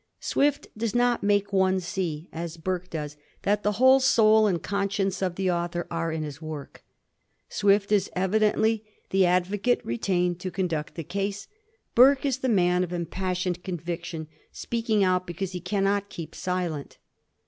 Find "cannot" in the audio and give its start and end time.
15.61-16.09